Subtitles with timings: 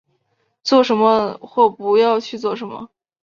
[0.63, 2.89] 做什么或不要去做什么